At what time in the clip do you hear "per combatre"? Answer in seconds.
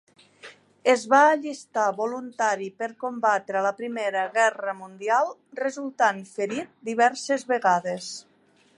2.79-3.61